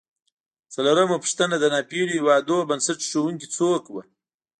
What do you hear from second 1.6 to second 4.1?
ناپېیلو هېوادونو بنسټ ایښودونکي څوک و؟